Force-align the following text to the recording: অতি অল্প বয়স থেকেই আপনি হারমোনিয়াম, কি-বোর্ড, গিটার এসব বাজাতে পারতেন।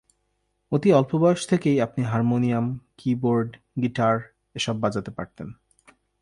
অতি 0.71 0.93
অল্প 0.93 1.15
বয়স 1.15 1.47
থেকেই 1.47 1.81
আপনি 1.81 2.03
হারমোনিয়াম, 2.03 2.79
কি-বোর্ড, 2.97 3.57
গিটার 3.81 4.19
এসব 4.55 4.79
বাজাতে 4.79 5.11
পারতেন। 5.11 5.47